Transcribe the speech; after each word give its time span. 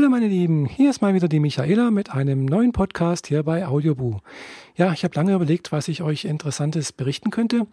Hallo 0.00 0.08
meine 0.08 0.28
Lieben, 0.28 0.64
hier 0.64 0.88
ist 0.88 1.02
mal 1.02 1.12
wieder 1.12 1.28
die 1.28 1.40
Michaela 1.40 1.90
mit 1.90 2.10
einem 2.10 2.46
neuen 2.46 2.72
Podcast 2.72 3.26
hier 3.26 3.42
bei 3.42 3.66
Audioboo. 3.66 4.20
Ja, 4.74 4.94
ich 4.94 5.04
habe 5.04 5.14
lange 5.14 5.34
überlegt, 5.34 5.72
was 5.72 5.88
ich 5.88 6.00
euch 6.00 6.24
Interessantes 6.24 6.90
berichten 6.90 7.28
könnte. 7.28 7.66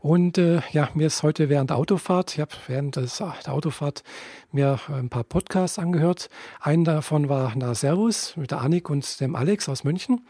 Und 0.00 0.38
äh, 0.38 0.62
ja, 0.72 0.88
mir 0.94 1.08
ist 1.08 1.22
heute 1.22 1.50
während 1.50 1.68
der 1.68 1.76
Autofahrt, 1.76 2.32
ich 2.32 2.40
habe 2.40 2.52
während 2.68 2.96
des, 2.96 3.18
der 3.18 3.52
Autofahrt 3.52 4.02
mir 4.50 4.80
ein 4.88 5.10
paar 5.10 5.24
Podcasts 5.24 5.78
angehört. 5.78 6.30
Einen 6.58 6.84
davon 6.84 7.28
war 7.28 7.52
Na 7.54 7.74
Servus 7.74 8.34
mit 8.38 8.50
der 8.50 8.62
Annik 8.62 8.88
und 8.88 9.20
dem 9.20 9.36
Alex 9.36 9.68
aus 9.68 9.84
München. 9.84 10.22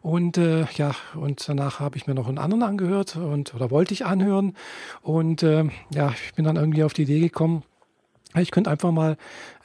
Und 0.00 0.38
äh, 0.38 0.64
ja, 0.76 0.94
und 1.14 1.46
danach 1.46 1.78
habe 1.78 1.98
ich 1.98 2.06
mir 2.06 2.14
noch 2.14 2.28
einen 2.28 2.38
anderen 2.38 2.62
angehört 2.62 3.16
und 3.16 3.54
oder 3.54 3.70
wollte 3.70 3.92
ich 3.92 4.06
anhören. 4.06 4.54
Und 5.02 5.42
äh, 5.42 5.64
ja, 5.92 6.14
ich 6.24 6.32
bin 6.32 6.46
dann 6.46 6.56
irgendwie 6.56 6.84
auf 6.84 6.94
die 6.94 7.02
Idee 7.02 7.20
gekommen, 7.20 7.64
ich 8.40 8.50
könnte 8.50 8.70
einfach 8.70 8.90
mal 8.92 9.16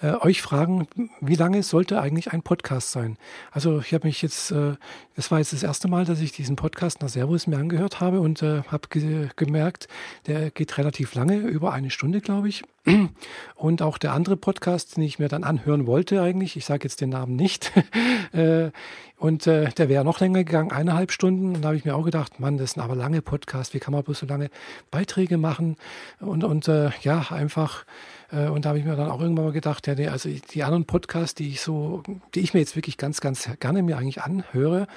äh, 0.02 0.14
euch 0.16 0.42
fragen, 0.42 0.88
wie 1.22 1.36
lange 1.36 1.64
sollte 1.64 2.02
eigentlich 2.02 2.34
ein 2.34 2.42
Podcast 2.42 2.92
sein? 2.92 3.18
Also 3.52 3.80
ich 3.80 3.94
habe 3.94 4.08
mich 4.08 4.22
jetzt, 4.22 4.52
äh, 4.52 4.76
das 5.16 5.32
war 5.32 5.40
jetzt 5.40 5.54
das 5.54 5.64
erste 5.64 5.88
Mal, 5.88 6.06
dass 6.06 6.20
ich 6.20 6.32
diesen 6.32 6.56
Podcast 6.56 7.02
nach 7.02 7.10
Servus 7.10 7.48
mir 7.48 7.58
angehört 7.58 8.00
habe 8.00 8.20
und 8.20 8.42
äh, 8.44 8.64
habe 8.64 8.88
ge 8.90 9.30
gemerkt, 9.36 9.88
der 10.28 10.52
geht 10.52 10.78
relativ 10.78 11.16
lange, 11.16 11.38
über 11.38 11.74
eine 11.74 11.90
Stunde, 11.90 12.22
glaube 12.22 12.50
ich. 12.50 12.64
Und 13.56 13.82
auch 13.82 13.98
der 13.98 14.14
andere 14.14 14.38
Podcast, 14.38 14.98
den 14.98 15.04
ich 15.04 15.20
mir 15.20 15.28
dann 15.28 15.44
anhören 15.44 15.88
wollte 15.88 16.22
eigentlich, 16.22 16.56
ich 16.56 16.66
sage 16.66 16.86
jetzt 16.86 17.02
den 17.02 17.10
Namen 17.10 17.36
nicht, 17.36 17.72
äh, 18.34 18.72
und 19.20 19.48
äh, 19.48 19.72
der 19.72 19.90
wäre 19.90 20.06
noch 20.06 20.20
länger 20.20 20.44
gegangen, 20.44 20.72
eineinhalb 20.72 21.12
Stunden. 21.12 21.56
Und 21.56 21.64
da 21.64 21.70
habe 21.70 21.78
ich 21.78 21.86
mir 21.86 21.96
auch 21.96 22.06
gedacht, 22.06 22.40
Mann, 22.40 22.60
das 22.60 22.78
ein 22.78 22.82
aber 22.82 22.96
lange 22.96 23.24
Podcast, 23.24 23.74
wie 23.74 23.80
kann 23.80 23.92
man 23.92 24.04
bloß 24.04 24.20
so 24.20 24.26
lange 24.28 24.52
Beiträge 24.92 25.38
machen? 25.38 25.76
Und, 26.20 26.44
und 26.44 26.68
äh, 26.68 26.92
ja, 27.02 27.26
einfach 27.32 27.86
und 28.30 28.66
da 28.66 28.70
habe 28.70 28.80
ich 28.80 28.84
mir 28.84 28.98
dann 28.98 29.10
auch 29.10 29.22
irgendwann 29.22 29.46
mal 29.46 29.54
gedacht, 29.54 29.88
ja, 29.88 29.96
nee, 29.96 30.10
also 30.10 30.28
die 30.30 30.64
anderen 30.64 30.84
Podcasts, 30.84 31.34
die 31.34 31.48
ich 31.48 31.62
so, 31.62 32.04
die 32.36 32.42
ich 32.42 32.54
mir 32.54 32.60
jetzt 32.60 32.76
wirklich 32.76 32.98
ganz, 32.98 33.22
ganz 33.22 33.50
gerne 33.62 33.82
mir 33.82 33.98
eigentlich 33.98 34.22
anhöre, 34.22 34.88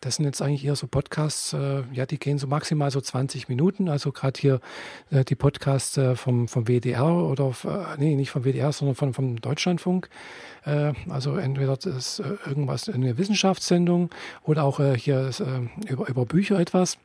das 0.00 0.16
sind 0.16 0.24
jetzt 0.24 0.40
eigentlich 0.42 0.64
eher 0.64 0.76
so 0.76 0.86
Podcasts, 0.86 1.52
äh, 1.52 1.82
ja, 1.92 2.06
die 2.06 2.18
gehen 2.18 2.38
so 2.38 2.46
maximal 2.46 2.90
so 2.90 3.00
20 3.00 3.48
Minuten. 3.48 3.88
Also 3.88 4.12
gerade 4.12 4.40
hier 4.40 4.60
äh, 5.10 5.24
die 5.24 5.34
Podcasts 5.34 5.96
äh, 5.96 6.14
vom, 6.16 6.48
vom 6.48 6.66
WDR 6.66 7.06
oder, 7.06 7.52
äh, 7.64 7.98
nee, 7.98 8.14
nicht 8.14 8.30
vom 8.30 8.44
WDR, 8.44 8.72
sondern 8.72 8.94
von, 8.94 9.14
vom 9.14 9.40
Deutschlandfunk. 9.40 10.08
Äh, 10.64 10.92
also 11.08 11.36
entweder 11.36 11.76
das 11.76 11.86
ist 11.86 12.18
äh, 12.20 12.36
irgendwas, 12.46 12.88
eine 12.88 13.18
Wissenschaftssendung 13.18 14.10
oder 14.42 14.64
auch 14.64 14.80
hier 14.94 15.30
über, 15.88 16.08
über 16.08 16.24
Bücher 16.26 16.58
etwas. 16.58 16.98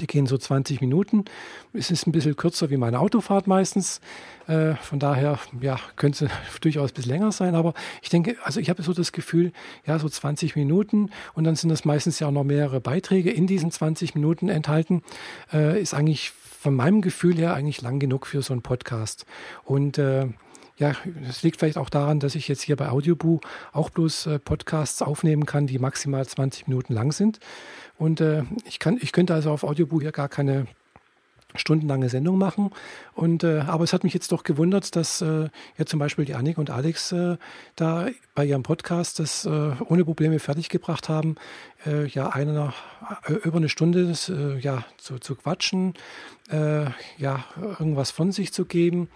Die 0.00 0.06
gehen 0.06 0.26
so 0.26 0.36
20 0.36 0.80
Minuten. 0.80 1.24
Es 1.72 1.90
ist 1.90 2.06
ein 2.06 2.12
bisschen 2.12 2.36
kürzer 2.36 2.70
wie 2.70 2.76
meine 2.76 3.00
Autofahrt 3.00 3.46
meistens. 3.46 4.00
Äh, 4.46 4.74
von 4.74 4.98
daher, 4.98 5.38
ja, 5.60 5.78
könnte 5.96 6.26
es 6.26 6.60
durchaus 6.60 6.90
ein 6.90 6.94
bisschen 6.94 7.12
länger 7.12 7.32
sein. 7.32 7.54
Aber 7.54 7.74
ich 8.02 8.08
denke, 8.08 8.36
also 8.44 8.60
ich 8.60 8.70
habe 8.70 8.82
so 8.82 8.92
das 8.92 9.12
Gefühl, 9.12 9.52
ja, 9.86 9.98
so 9.98 10.08
20 10.08 10.56
Minuten 10.56 11.10
und 11.34 11.44
dann 11.44 11.56
sind 11.56 11.70
das 11.70 11.84
meistens 11.84 12.18
ja 12.18 12.28
auch 12.28 12.32
noch 12.32 12.44
mehrere 12.44 12.80
Beiträge 12.80 13.30
in 13.30 13.46
diesen 13.46 13.70
20 13.70 14.14
Minuten 14.14 14.48
enthalten. 14.48 15.02
Äh, 15.52 15.80
ist 15.80 15.94
eigentlich 15.94 16.32
von 16.60 16.74
meinem 16.74 17.02
Gefühl 17.02 17.36
her 17.36 17.54
eigentlich 17.54 17.82
lang 17.82 17.98
genug 17.98 18.26
für 18.26 18.42
so 18.42 18.52
einen 18.52 18.62
Podcast. 18.62 19.26
Und 19.64 19.96
äh, 19.98 20.26
ja, 20.78 20.94
es 21.28 21.42
liegt 21.42 21.58
vielleicht 21.58 21.76
auch 21.76 21.90
daran, 21.90 22.20
dass 22.20 22.34
ich 22.34 22.48
jetzt 22.48 22.62
hier 22.62 22.76
bei 22.76 22.88
Audioboo 22.88 23.40
auch 23.72 23.90
bloß 23.90 24.26
äh, 24.26 24.38
Podcasts 24.38 25.02
aufnehmen 25.02 25.44
kann, 25.44 25.66
die 25.66 25.78
maximal 25.78 26.26
20 26.26 26.68
Minuten 26.68 26.94
lang 26.94 27.12
sind. 27.12 27.40
Und 27.98 28.20
äh, 28.20 28.44
ich, 28.64 28.78
kann, 28.78 28.98
ich 29.00 29.12
könnte 29.12 29.34
also 29.34 29.50
auf 29.50 29.64
Audiobuch 29.64 30.02
ja 30.02 30.12
gar 30.12 30.28
keine 30.28 30.66
stundenlange 31.54 32.08
Sendung 32.08 32.38
machen. 32.38 32.70
Und, 33.14 33.42
äh, 33.42 33.60
aber 33.60 33.84
es 33.84 33.92
hat 33.92 34.04
mich 34.04 34.14
jetzt 34.14 34.32
doch 34.32 34.42
gewundert, 34.42 34.94
dass 34.96 35.20
äh, 35.22 35.48
ja 35.78 35.86
zum 35.86 35.98
Beispiel 35.98 36.24
die 36.24 36.34
Annik 36.34 36.58
und 36.58 36.70
Alex 36.70 37.12
äh, 37.12 37.36
da 37.76 38.08
bei 38.34 38.44
ihrem 38.44 38.62
Podcast 38.62 39.18
das 39.18 39.46
äh, 39.46 39.72
ohne 39.86 40.04
Probleme 40.04 40.38
fertiggebracht 40.38 41.08
haben, 41.08 41.36
äh, 41.86 42.06
ja 42.06 42.28
eine, 42.28 42.72
äh, 43.26 43.32
über 43.32 43.56
eine 43.56 43.68
Stunde 43.68 44.06
das, 44.06 44.30
ja, 44.60 44.84
zu, 44.98 45.18
zu 45.18 45.34
quatschen, 45.36 45.94
ja, 46.50 47.44
irgendwas 47.78 48.10
von 48.10 48.32
sich 48.32 48.52
zu 48.54 48.64
geben. 48.64 49.08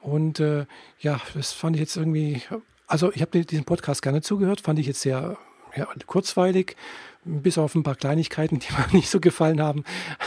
Und 0.00 0.38
ja, 0.38 1.20
das 1.34 1.52
fand 1.52 1.76
ich 1.76 1.80
jetzt 1.80 1.96
irgendwie, 1.96 2.40
also 2.86 3.12
ich 3.12 3.20
habe 3.20 3.44
diesen 3.44 3.64
Podcast 3.64 4.00
gerne 4.00 4.22
zugehört, 4.22 4.62
fand 4.62 4.78
ich 4.78 4.86
jetzt 4.86 5.02
sehr 5.02 5.36
ja, 5.76 5.86
kurzweilig 6.06 6.76
bis 7.24 7.58
auf 7.58 7.74
ein 7.74 7.82
paar 7.82 7.96
Kleinigkeiten, 7.96 8.58
die 8.58 8.72
mir 8.72 8.86
nicht 8.92 9.10
so 9.10 9.20
gefallen 9.20 9.60
haben. 9.60 9.84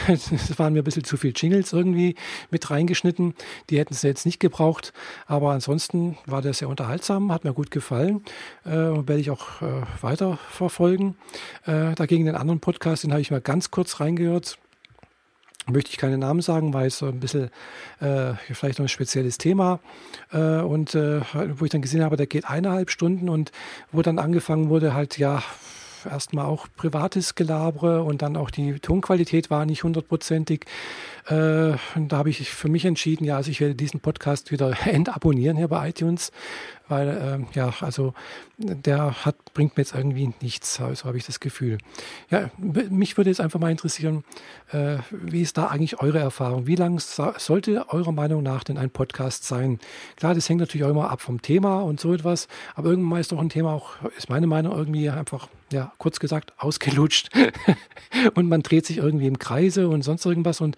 Es 0.08 0.58
waren 0.58 0.72
mir 0.72 0.80
ein 0.80 0.84
bisschen 0.84 1.04
zu 1.04 1.16
viel 1.16 1.32
Jingles 1.34 1.72
irgendwie 1.72 2.14
mit 2.50 2.70
reingeschnitten. 2.70 3.34
Die 3.70 3.78
hätten 3.78 3.94
sie 3.94 4.06
jetzt 4.06 4.26
nicht 4.26 4.40
gebraucht. 4.40 4.92
Aber 5.26 5.52
ansonsten 5.52 6.16
war 6.26 6.42
der 6.42 6.54
sehr 6.54 6.68
unterhaltsam, 6.68 7.32
hat 7.32 7.44
mir 7.44 7.52
gut 7.52 7.70
gefallen. 7.70 8.22
Äh, 8.64 8.70
werde 8.70 9.18
ich 9.18 9.30
auch 9.30 9.62
äh, 9.62 9.82
weiter 10.00 10.38
verfolgen. 10.50 11.16
Äh, 11.64 11.94
dagegen 11.94 12.24
den 12.24 12.36
anderen 12.36 12.60
Podcast, 12.60 13.04
den 13.04 13.12
habe 13.12 13.20
ich 13.20 13.30
mal 13.30 13.40
ganz 13.40 13.70
kurz 13.70 14.00
reingehört 14.00 14.58
möchte 15.70 15.90
ich 15.90 15.96
keine 15.96 16.18
Namen 16.18 16.40
sagen, 16.40 16.74
weil 16.74 16.88
es 16.88 16.98
so 16.98 17.06
ein 17.06 17.20
bisschen 17.20 17.50
äh, 18.00 18.34
vielleicht 18.52 18.78
noch 18.80 18.86
ein 18.86 18.88
spezielles 18.88 19.38
Thema 19.38 19.78
äh, 20.32 20.60
und 20.60 20.96
äh, 20.96 21.20
wo 21.54 21.64
ich 21.64 21.70
dann 21.70 21.82
gesehen 21.82 22.02
habe, 22.02 22.16
der 22.16 22.26
geht 22.26 22.46
eineinhalb 22.46 22.90
Stunden 22.90 23.28
und 23.28 23.52
wo 23.92 24.02
dann 24.02 24.18
angefangen 24.18 24.70
wurde, 24.70 24.92
halt 24.92 25.18
ja 25.18 25.40
erstmal 26.06 26.46
auch 26.46 26.66
privates 26.76 27.34
Gelabere 27.34 28.02
und 28.02 28.22
dann 28.22 28.36
auch 28.36 28.50
die 28.50 28.78
Tonqualität 28.80 29.50
war 29.50 29.66
nicht 29.66 29.84
hundertprozentig. 29.84 30.66
Äh, 31.26 31.72
und 31.94 32.08
da 32.08 32.18
habe 32.18 32.30
ich 32.30 32.50
für 32.50 32.68
mich 32.68 32.84
entschieden, 32.84 33.24
ja, 33.24 33.36
also 33.36 33.50
ich 33.50 33.60
werde 33.60 33.74
diesen 33.74 34.00
Podcast 34.00 34.50
wieder 34.50 34.74
entabonnieren 34.86 35.56
hier 35.56 35.68
bei 35.68 35.88
iTunes, 35.88 36.32
weil 36.92 37.08
äh, 37.08 37.56
ja, 37.56 37.72
also 37.80 38.12
der 38.58 39.24
hat, 39.24 39.36
bringt 39.54 39.76
mir 39.76 39.82
jetzt 39.82 39.94
irgendwie 39.94 40.30
nichts, 40.42 40.74
so 40.74 41.04
habe 41.04 41.16
ich 41.16 41.24
das 41.24 41.40
Gefühl. 41.40 41.78
Ja, 42.30 42.50
mich 42.58 43.16
würde 43.16 43.30
jetzt 43.30 43.40
einfach 43.40 43.58
mal 43.58 43.70
interessieren, 43.70 44.24
äh, 44.72 44.98
wie 45.10 45.40
ist 45.40 45.56
da 45.56 45.68
eigentlich 45.68 46.00
eure 46.02 46.18
Erfahrung? 46.18 46.66
Wie 46.66 46.76
lang 46.76 47.00
sollte 47.00 47.86
eurer 47.88 48.12
Meinung 48.12 48.42
nach 48.42 48.62
denn 48.62 48.76
ein 48.76 48.90
Podcast 48.90 49.44
sein? 49.44 49.78
Klar, 50.16 50.34
das 50.34 50.48
hängt 50.48 50.60
natürlich 50.60 50.84
auch 50.84 50.90
immer 50.90 51.10
ab 51.10 51.22
vom 51.22 51.40
Thema 51.40 51.80
und 51.80 51.98
so 51.98 52.12
etwas, 52.12 52.46
aber 52.74 52.90
irgendwann 52.90 53.20
ist 53.20 53.32
doch 53.32 53.40
ein 53.40 53.48
Thema 53.48 53.72
auch, 53.72 53.94
ist 54.18 54.28
meine 54.28 54.46
Meinung 54.46 54.76
irgendwie 54.76 55.08
einfach, 55.08 55.48
ja, 55.72 55.92
kurz 55.96 56.20
gesagt, 56.20 56.52
ausgelutscht 56.58 57.30
und 58.34 58.48
man 58.50 58.62
dreht 58.62 58.84
sich 58.84 58.98
irgendwie 58.98 59.26
im 59.28 59.38
Kreise 59.38 59.88
und 59.88 60.02
sonst 60.02 60.26
irgendwas 60.26 60.60
und 60.60 60.76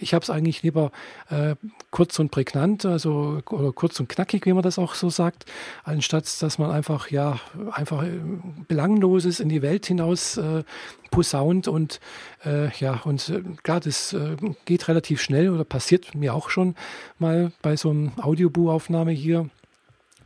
ich 0.00 0.14
habe 0.14 0.22
es 0.22 0.30
eigentlich 0.30 0.62
lieber 0.62 0.90
äh, 1.30 1.54
kurz 1.90 2.18
und 2.18 2.30
prägnant, 2.30 2.84
also 2.84 3.40
oder 3.50 3.72
kurz 3.72 4.00
und 4.00 4.08
knackig, 4.08 4.46
wie 4.46 4.52
man 4.52 4.62
das 4.62 4.78
auch 4.78 4.94
so 4.94 5.10
sagt, 5.10 5.46
anstatt 5.84 6.24
dass 6.42 6.58
man 6.58 6.70
einfach 6.70 7.10
ja 7.10 7.38
einfach 7.72 8.02
äh, 8.02 8.18
belangloses 8.66 9.40
in 9.40 9.48
die 9.48 9.62
Welt 9.62 9.86
hinaus 9.86 10.36
äh, 10.36 10.64
posaunt 11.10 11.68
und 11.68 12.00
äh, 12.44 12.70
ja 12.78 13.00
und 13.04 13.28
äh, 13.28 13.42
klar, 13.62 13.80
das 13.80 14.12
äh, 14.12 14.36
geht 14.64 14.88
relativ 14.88 15.20
schnell 15.20 15.50
oder 15.50 15.64
passiert 15.64 16.14
mir 16.14 16.34
auch 16.34 16.50
schon 16.50 16.74
mal 17.18 17.52
bei 17.62 17.76
so 17.76 17.90
einem 17.90 18.12
Audiobuchaufnahme 18.20 19.12
hier 19.12 19.48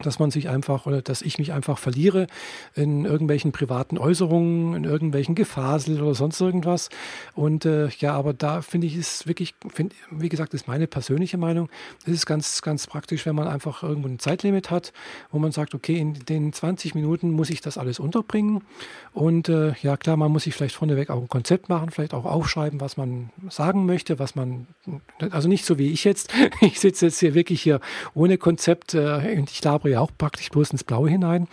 dass 0.02 0.18
man 0.18 0.30
sich 0.30 0.48
einfach 0.48 0.86
oder 0.86 1.02
dass 1.02 1.22
ich 1.22 1.38
mich 1.38 1.52
einfach 1.52 1.78
verliere 1.78 2.26
in 2.74 3.04
irgendwelchen 3.04 3.52
privaten 3.52 3.98
Äußerungen, 3.98 4.74
in 4.74 4.84
irgendwelchen 4.84 5.34
Gefasel 5.34 6.00
oder 6.00 6.14
sonst 6.14 6.40
irgendwas. 6.40 6.88
Und 7.34 7.64
äh, 7.64 7.88
ja, 7.98 8.12
aber 8.12 8.32
da 8.32 8.62
finde 8.62 8.86
ich 8.86 8.96
es 8.96 9.26
wirklich, 9.26 9.54
find, 9.72 9.94
wie 10.10 10.28
gesagt, 10.28 10.54
ist 10.54 10.68
meine 10.68 10.86
persönliche 10.86 11.38
Meinung, 11.38 11.68
es 12.04 12.12
ist 12.12 12.26
ganz, 12.26 12.62
ganz 12.62 12.86
praktisch, 12.86 13.26
wenn 13.26 13.34
man 13.34 13.48
einfach 13.48 13.82
irgendwo 13.82 14.08
ein 14.08 14.18
Zeitlimit 14.18 14.70
hat, 14.70 14.92
wo 15.30 15.38
man 15.38 15.52
sagt, 15.52 15.74
okay, 15.74 15.98
in 15.98 16.14
den 16.14 16.52
20 16.52 16.94
Minuten 16.94 17.30
muss 17.30 17.50
ich 17.50 17.60
das 17.60 17.78
alles 17.78 17.98
unterbringen. 17.98 18.62
Und 19.12 19.48
äh, 19.48 19.72
ja, 19.82 19.96
klar, 19.96 20.16
man 20.16 20.30
muss 20.30 20.44
sich 20.44 20.54
vielleicht 20.54 20.76
vorneweg 20.76 21.10
auch 21.10 21.20
ein 21.20 21.28
Konzept 21.28 21.68
machen, 21.68 21.90
vielleicht 21.90 22.14
auch 22.14 22.24
aufschreiben, 22.24 22.80
was 22.80 22.96
man 22.96 23.30
sagen 23.48 23.86
möchte, 23.86 24.18
was 24.18 24.34
man, 24.34 24.66
also 25.30 25.48
nicht 25.48 25.64
so 25.64 25.78
wie 25.78 25.90
ich 25.90 26.04
jetzt. 26.04 26.32
Ich 26.60 26.80
sitze 26.80 27.06
jetzt 27.06 27.20
hier 27.20 27.34
wirklich 27.34 27.62
hier 27.62 27.80
ohne 28.14 28.36
Konzept 28.36 28.94
äh, 28.94 29.36
und 29.38 29.50
ich 29.50 29.62
labere 29.62 29.87
ja 29.88 30.00
auch 30.00 30.10
praktisch 30.16 30.50
bloß 30.50 30.70
ins 30.70 30.84
Blaue 30.84 31.10
hinein. 31.10 31.48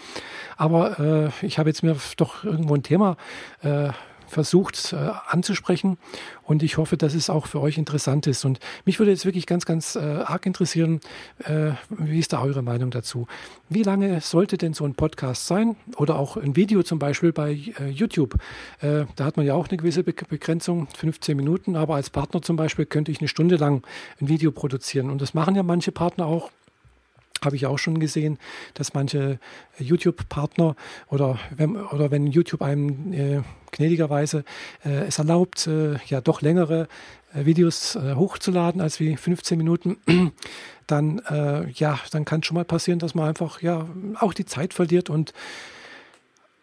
Aber 0.57 1.31
äh, 1.41 1.45
ich 1.45 1.59
habe 1.59 1.69
jetzt 1.69 1.83
mir 1.83 1.95
doch 2.17 2.43
irgendwo 2.43 2.75
ein 2.75 2.83
Thema 2.83 3.17
äh, 3.61 3.89
versucht 4.27 4.93
äh, 4.93 5.11
anzusprechen 5.27 5.97
und 6.43 6.63
ich 6.63 6.77
hoffe, 6.77 6.97
dass 6.97 7.13
es 7.13 7.29
auch 7.29 7.47
für 7.47 7.61
euch 7.61 7.77
interessant 7.77 8.27
ist. 8.27 8.45
Und 8.45 8.59
mich 8.85 8.99
würde 8.99 9.11
jetzt 9.11 9.25
wirklich 9.25 9.45
ganz, 9.45 9.65
ganz 9.65 9.95
äh, 9.95 9.99
arg 9.99 10.45
interessieren, 10.45 10.99
äh, 11.43 11.71
wie 11.89 12.19
ist 12.19 12.33
da 12.33 12.41
eure 12.41 12.61
Meinung 12.61 12.91
dazu? 12.91 13.27
Wie 13.69 13.83
lange 13.83 14.21
sollte 14.21 14.57
denn 14.57 14.73
so 14.73 14.85
ein 14.85 14.95
Podcast 14.95 15.47
sein 15.47 15.75
oder 15.97 16.17
auch 16.17 16.37
ein 16.37 16.55
Video 16.55 16.83
zum 16.83 16.99
Beispiel 16.99 17.31
bei 17.31 17.51
äh, 17.51 17.89
YouTube? 17.89 18.35
Äh, 18.81 19.05
da 19.15 19.25
hat 19.25 19.37
man 19.37 19.45
ja 19.45 19.53
auch 19.53 19.67
eine 19.69 19.77
gewisse 19.77 20.03
Be 20.03 20.13
Begrenzung, 20.27 20.87
15 20.95 21.35
Minuten, 21.35 21.75
aber 21.75 21.95
als 21.95 22.09
Partner 22.09 22.41
zum 22.41 22.55
Beispiel 22.55 22.85
könnte 22.85 23.11
ich 23.11 23.19
eine 23.19 23.27
Stunde 23.27 23.57
lang 23.57 23.85
ein 24.19 24.27
Video 24.27 24.51
produzieren 24.51 25.09
und 25.09 25.21
das 25.21 25.33
machen 25.33 25.55
ja 25.55 25.63
manche 25.63 25.91
Partner 25.91 26.25
auch 26.25 26.51
habe 27.45 27.55
ich 27.55 27.65
auch 27.65 27.77
schon 27.77 27.99
gesehen, 27.99 28.37
dass 28.73 28.93
manche 28.93 29.39
YouTube-Partner 29.79 30.75
oder 31.07 31.39
wenn, 31.55 31.77
oder 31.77 32.11
wenn 32.11 32.27
YouTube 32.27 32.61
einem 32.61 33.13
äh, 33.13 33.41
gnädigerweise 33.71 34.43
äh, 34.83 35.05
es 35.05 35.19
erlaubt, 35.19 35.67
äh, 35.67 35.97
ja 36.07 36.21
doch 36.21 36.41
längere 36.41 36.87
äh, 37.33 37.45
Videos 37.45 37.95
äh, 37.95 38.15
hochzuladen 38.15 38.81
als 38.81 38.99
wie 38.99 39.15
15 39.15 39.57
Minuten, 39.57 39.97
dann 40.87 41.19
äh, 41.29 41.69
ja, 41.71 41.99
dann 42.11 42.25
kann 42.25 42.43
schon 42.43 42.55
mal 42.55 42.65
passieren, 42.65 42.99
dass 42.99 43.15
man 43.15 43.27
einfach 43.27 43.61
ja 43.61 43.87
auch 44.19 44.33
die 44.33 44.45
Zeit 44.45 44.73
verliert 44.73 45.09
und 45.09 45.33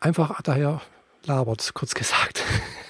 einfach 0.00 0.40
daher 0.42 0.80
labert, 1.24 1.74
kurz 1.74 1.94
gesagt. 1.94 2.42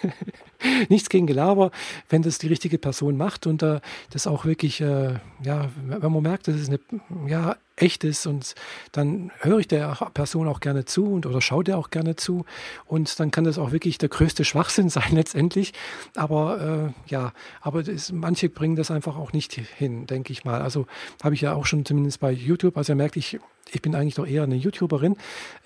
Nichts 0.88 1.09
gegen 1.09 1.27
Gelaber, 1.27 1.71
wenn 2.09 2.23
das 2.23 2.38
die 2.38 2.47
richtige 2.47 2.79
Person 2.79 3.17
macht 3.17 3.47
und 3.47 3.62
äh, 3.62 3.81
das 4.11 4.27
auch 4.27 4.45
wirklich, 4.45 4.81
äh, 4.81 5.15
ja, 5.43 5.69
wenn 5.85 6.12
man 6.12 6.23
merkt, 6.23 6.47
dass 6.49 6.55
es 6.55 6.69
eine 6.69 6.79
ja, 7.27 7.56
echt 7.82 8.05
ist 8.05 8.26
und 8.26 8.55
dann 8.93 9.31
höre 9.40 9.58
ich 9.58 9.69
der 9.69 9.96
Person 10.14 10.49
auch 10.49 10.61
gerne 10.61 10.84
zu 10.84 11.06
und 11.06 11.26
oder 11.26 11.40
schaue 11.40 11.64
der 11.64 11.79
auch 11.79 11.90
gerne 11.90 12.17
zu 12.17 12.44
und 12.87 13.19
dann 13.19 13.31
kann 13.31 13.44
das 13.44 13.58
auch 13.58 13.73
wirklich 13.73 13.99
der 13.99 14.08
größte 14.08 14.44
Schwachsinn 14.44 14.88
sein 14.88 15.12
letztendlich. 15.12 15.73
Aber 16.14 16.93
äh, 17.08 17.11
ja, 17.11 17.32
aber 17.61 17.82
das, 17.82 18.12
manche 18.12 18.49
bringen 18.49 18.76
das 18.76 18.90
einfach 18.90 19.17
auch 19.17 19.32
nicht 19.32 19.52
hin, 19.55 20.06
denke 20.06 20.32
ich 20.32 20.44
mal. 20.44 20.62
Also 20.62 20.87
habe 21.23 21.34
ich 21.34 21.40
ja 21.40 21.55
auch 21.55 21.67
schon 21.67 21.84
zumindest 21.84 22.20
bei 22.20 22.31
YouTube, 22.31 22.76
also 22.76 22.93
er 22.93 22.96
merkt, 22.96 23.17
ich 23.17 23.38
ich 23.70 23.81
bin 23.81 23.94
eigentlich 23.94 24.17
doch 24.17 24.26
eher 24.26 24.43
eine 24.43 24.56
YouTuberin 24.56 25.17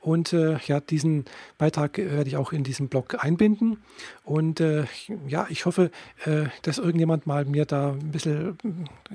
Und 0.00 0.32
äh, 0.32 0.56
ja, 0.66 0.80
diesen 0.80 1.26
Beitrag 1.58 1.98
werde 1.98 2.28
ich 2.28 2.36
auch 2.36 2.52
in 2.52 2.64
diesem 2.64 2.88
Blog 2.88 3.22
einbinden. 3.22 3.84
Und 4.24 4.58
äh, 4.60 4.86
ja, 5.28 5.46
ich 5.48 5.64
hoffe, 5.64 5.92
äh, 6.24 6.46
dass 6.62 6.78
irgendjemand 6.78 7.24
mal 7.26 7.44
mir 7.44 7.66
da 7.66 7.92
ein 7.92 8.10
bisschen 8.10 8.58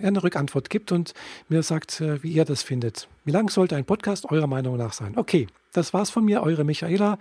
äh, 0.01 0.05
eine 0.05 0.23
Rückantwort 0.23 0.69
gibt 0.69 0.94
und 0.94 1.13
mir 1.49 1.61
sagt, 1.61 1.99
äh, 1.99 2.23
wie 2.23 2.31
ihr 2.31 2.45
das 2.45 2.63
findet. 2.63 3.09
Wie 3.25 3.31
lang 3.31 3.49
sollte 3.49 3.75
ein 3.75 3.83
Podcast 3.83 4.31
eurer 4.31 4.47
Meinung 4.47 4.77
nach 4.77 4.94
sein? 4.94 5.17
Okay, 5.17 5.47
das 5.73 5.94
war's 5.94 6.09
von 6.09 6.23
mir, 6.23 6.41
eure 6.41 6.63
Michaela. 6.63 7.19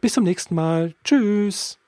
Bis 0.00 0.12
zum 0.12 0.22
nächsten 0.22 0.54
Mal. 0.54 0.94
Tschüss. 1.02 1.80